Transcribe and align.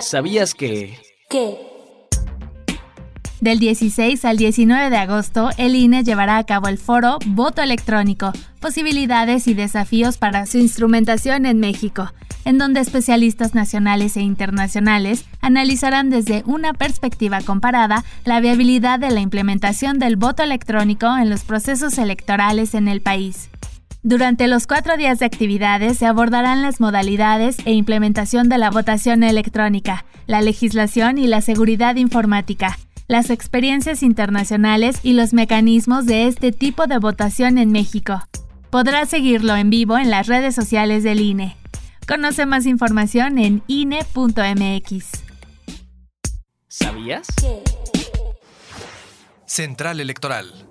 ¿Sabías 0.00 0.54
que... 0.54 0.98
¿Qué? 1.28 1.58
Del 3.40 3.58
16 3.58 4.24
al 4.24 4.36
19 4.36 4.90
de 4.90 4.96
agosto, 4.96 5.50
el 5.58 5.76
INE 5.76 6.02
llevará 6.02 6.38
a 6.38 6.44
cabo 6.44 6.68
el 6.68 6.78
foro 6.78 7.18
Voto 7.26 7.62
Electrónico, 7.62 8.32
posibilidades 8.60 9.46
y 9.46 9.54
desafíos 9.54 10.18
para 10.18 10.46
su 10.46 10.58
instrumentación 10.58 11.46
en 11.46 11.60
México, 11.60 12.12
en 12.44 12.58
donde 12.58 12.80
especialistas 12.80 13.54
nacionales 13.54 14.16
e 14.16 14.22
internacionales 14.22 15.24
analizarán 15.40 16.10
desde 16.10 16.42
una 16.46 16.72
perspectiva 16.72 17.40
comparada 17.42 18.04
la 18.24 18.40
viabilidad 18.40 18.98
de 18.98 19.10
la 19.10 19.20
implementación 19.20 19.98
del 19.98 20.16
voto 20.16 20.42
electrónico 20.42 21.16
en 21.16 21.30
los 21.30 21.42
procesos 21.42 21.98
electorales 21.98 22.74
en 22.74 22.88
el 22.88 23.00
país. 23.00 23.50
Durante 24.02 24.46
los 24.46 24.68
cuatro 24.68 24.96
días 24.96 25.18
de 25.18 25.26
actividades 25.26 25.98
se 25.98 26.06
abordarán 26.06 26.62
las 26.62 26.80
modalidades 26.80 27.56
e 27.64 27.72
implementación 27.72 28.48
de 28.48 28.56
la 28.56 28.70
votación 28.70 29.24
electrónica, 29.24 30.04
la 30.26 30.40
legislación 30.40 31.18
y 31.18 31.26
la 31.26 31.40
seguridad 31.40 31.96
informática, 31.96 32.78
las 33.08 33.28
experiencias 33.30 34.04
internacionales 34.04 35.00
y 35.02 35.14
los 35.14 35.32
mecanismos 35.32 36.06
de 36.06 36.28
este 36.28 36.52
tipo 36.52 36.86
de 36.86 36.98
votación 36.98 37.58
en 37.58 37.72
México. 37.72 38.22
Podrás 38.70 39.08
seguirlo 39.08 39.56
en 39.56 39.70
vivo 39.70 39.98
en 39.98 40.10
las 40.10 40.28
redes 40.28 40.54
sociales 40.54 41.02
del 41.02 41.20
INE. 41.20 41.56
Conoce 42.06 42.46
más 42.46 42.66
información 42.66 43.38
en 43.38 43.62
INE.mx. 43.66 45.06
¿Sabías? 46.68 47.26
¿Qué? 47.40 47.62
Central 49.44 49.98
Electoral. 49.98 50.68